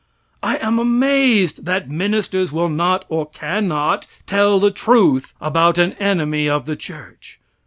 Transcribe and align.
I 0.41 0.55
am 0.57 0.79
amazed 0.79 1.65
that 1.65 1.87
ministers 1.87 2.51
will 2.51 2.69
not 2.69 3.05
or 3.07 3.29
cannot 3.29 4.07
tell 4.25 4.59
the 4.59 4.71
truth 4.71 5.35
about 5.39 5.77
an 5.77 5.93
enemy 5.99 6.49
of 6.49 6.65
the 6.65 6.75
church. 6.75 7.39